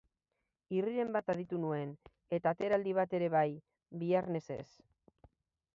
Irriren 0.77 1.11
bat 1.15 1.29
aditu 1.33 1.59
nuen, 1.65 1.91
eta 2.39 2.55
ateraldi 2.57 2.95
bat 3.01 3.15
ere 3.19 3.29
bai, 3.35 3.47
biarnesez. 4.05 4.63